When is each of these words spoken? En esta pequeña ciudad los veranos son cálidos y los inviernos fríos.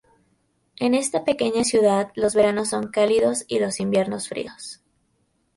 En 0.79 0.95
esta 0.95 1.23
pequeña 1.25 1.63
ciudad 1.63 2.09
los 2.15 2.33
veranos 2.33 2.69
son 2.69 2.87
cálidos 2.87 3.45
y 3.47 3.59
los 3.59 3.79
inviernos 3.79 4.29
fríos. 4.29 4.81